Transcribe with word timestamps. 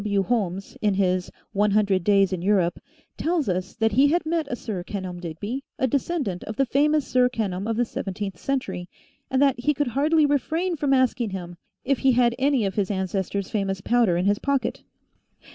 W. 0.03 0.23
Holmes, 0.23 0.75
in 0.81 0.95
his" 0.95 1.31
One 1.61 1.69
Hundred 1.69 2.03
Days 2.03 2.33
in 2.33 2.41
Europe," 2.41 2.79
tells 3.17 3.47
us 3.47 3.75
that 3.75 3.91
he 3.91 4.07
had 4.07 4.25
met 4.25 4.47
a 4.49 4.55
Sir 4.55 4.83
Kenelm 4.83 5.19
Digby, 5.19 5.63
a 5.77 5.85
descendant 5.85 6.43
of 6.45 6.55
the 6.55 6.65
famous 6.65 7.05
Sir 7.05 7.29
Kenelm 7.29 7.67
of 7.67 7.77
the 7.77 7.85
seventeenth 7.85 8.39
century, 8.39 8.89
and 9.29 9.39
that 9.43 9.59
he 9.59 9.75
could 9.75 9.89
hardly 9.89 10.25
refrain 10.25 10.75
from 10.75 10.91
asking 10.91 11.29
him 11.29 11.55
if 11.85 11.99
he 11.99 12.13
had 12.13 12.33
any 12.39 12.65
of 12.65 12.73
his 12.73 12.89
ancestor's 12.89 13.51
famous 13.51 13.79
powder 13.79 14.17
in 14.17 14.25
his 14.25 14.39
pocket. 14.39 14.81